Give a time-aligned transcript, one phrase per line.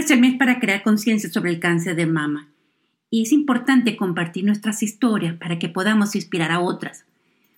[0.00, 2.48] octubre mes para crear conciencia sobre el cáncer de mama
[3.10, 7.04] y es importante compartir nuestras historias para que podamos inspirar a otras,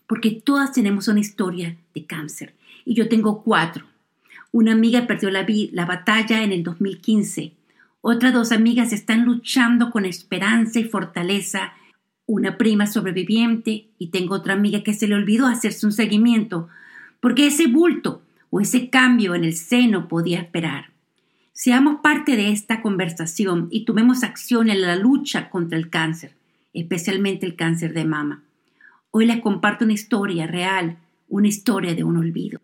[0.08, 3.86] porque todas tenemos una historia de cáncer y yo tengo cuatro.
[4.50, 7.52] Una amiga perdió la, la batalla en el 2015,
[8.00, 11.74] otras dos amigas están luchando con esperanza y fortaleza,
[12.26, 16.68] una prima sobreviviente y tengo otra amiga que se le olvidó hacerse un seguimiento
[17.20, 20.91] porque ese bulto o ese cambio en el seno podía esperar.
[21.54, 26.34] Seamos parte de esta conversación y tomemos acción en la lucha contra el cáncer,
[26.72, 28.42] especialmente el cáncer de mama.
[29.10, 30.96] Hoy les comparto una historia real,
[31.28, 32.58] una historia de un olvido.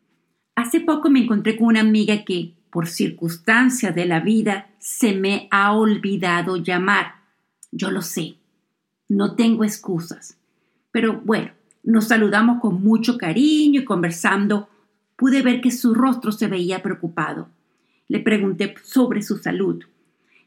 [0.56, 5.48] Hace poco me encontré con una amiga que, por circunstancias de la vida, se me
[5.50, 7.16] ha olvidado llamar.
[7.70, 8.36] Yo lo sé,
[9.06, 10.38] no tengo excusas.
[10.92, 11.50] Pero bueno,
[11.82, 14.70] nos saludamos con mucho cariño y conversando
[15.14, 17.50] pude ver que su rostro se veía preocupado.
[18.08, 19.84] Le pregunté sobre su salud,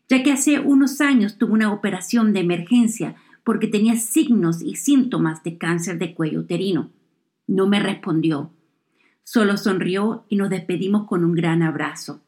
[0.09, 5.43] ya que hace unos años tuvo una operación de emergencia porque tenía signos y síntomas
[5.43, 6.91] de cáncer de cuello uterino.
[7.47, 8.51] No me respondió.
[9.23, 12.21] Solo sonrió y nos despedimos con un gran abrazo.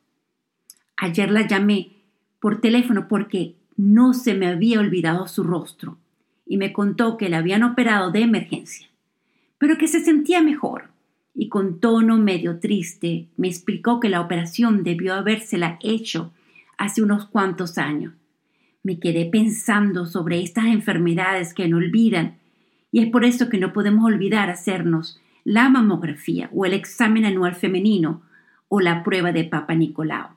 [0.98, 2.04] Ayer la llamé
[2.40, 5.98] por teléfono porque no se me había olvidado su rostro
[6.46, 8.88] y me contó que la habían operado de emergencia,
[9.58, 10.93] pero que se sentía mejor
[11.36, 16.32] y con tono medio triste me explicó que la operación debió habérsela hecho
[16.78, 18.14] hace unos cuantos años.
[18.84, 22.38] Me quedé pensando sobre estas enfermedades que no olvidan
[22.92, 27.56] y es por eso que no podemos olvidar hacernos la mamografía o el examen anual
[27.56, 28.22] femenino
[28.68, 30.30] o la prueba de Papa Nicolau.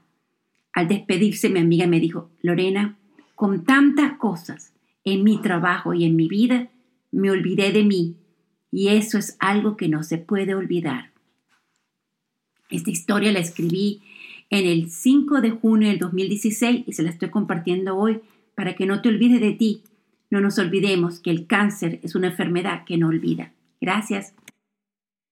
[0.72, 2.96] Al despedirse mi amiga me dijo, Lorena,
[3.34, 4.72] con tantas cosas
[5.04, 6.68] en mi trabajo y en mi vida,
[7.12, 8.16] me olvidé de mí
[8.70, 11.12] y eso es algo que no se puede olvidar.
[12.70, 14.02] Esta historia la escribí
[14.50, 18.20] en el 5 de junio del 2016 y se la estoy compartiendo hoy
[18.54, 19.82] para que no te olvides de ti.
[20.30, 23.52] No nos olvidemos que el cáncer es una enfermedad que no olvida.
[23.80, 24.34] Gracias.